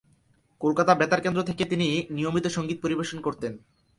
কলকাতা 0.61 0.91
বেতার 0.95 1.21
কেন্দ্র 1.21 1.41
থেকে 1.43 1.63
তিনি 1.65 1.87
নিয়মিত 2.09 2.45
সঙ্গীত 2.47 2.77
পরিবেশন 2.81 3.17
করতেন। 3.21 3.53